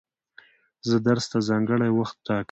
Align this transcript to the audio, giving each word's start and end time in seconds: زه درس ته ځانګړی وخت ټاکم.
زه 0.89 0.95
درس 1.07 1.25
ته 1.31 1.37
ځانګړی 1.49 1.89
وخت 1.97 2.17
ټاکم. 2.25 2.39